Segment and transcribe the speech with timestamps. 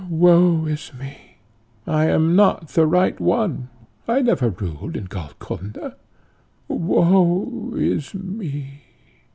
[0.09, 1.35] Woe is me!
[1.85, 3.69] I am not the right one;
[4.07, 5.95] I never ruled in Golconda.
[6.67, 8.81] Woe is me!"